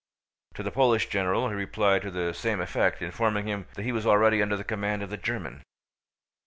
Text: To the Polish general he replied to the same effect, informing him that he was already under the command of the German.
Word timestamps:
To 0.55 0.63
the 0.63 0.71
Polish 0.71 1.09
general 1.09 1.47
he 1.49 1.53
replied 1.53 2.01
to 2.01 2.09
the 2.09 2.33
same 2.33 2.59
effect, 2.59 3.03
informing 3.03 3.45
him 3.45 3.67
that 3.75 3.83
he 3.83 3.91
was 3.91 4.07
already 4.07 4.41
under 4.41 4.57
the 4.57 4.63
command 4.63 5.03
of 5.03 5.11
the 5.11 5.15
German. 5.17 5.61